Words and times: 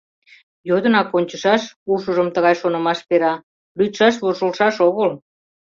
«Йодынак 0.69 1.09
ончышаш,— 1.17 1.63
ушыжым 1.91 2.27
тыгай 2.35 2.55
шонымаш 2.61 2.99
пера,— 3.07 3.33
лӱдшаш-вожылшаш 3.77 4.75
огыл». 4.87 5.09